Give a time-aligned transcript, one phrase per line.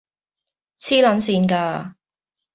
[0.79, 1.95] 痴撚線架！